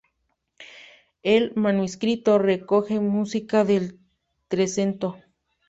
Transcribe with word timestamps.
El 1.21 1.53
manuscrito 1.55 2.39
recoge 2.39 2.99
música 2.99 3.63
del 3.63 3.99
Trecento. 4.47 5.15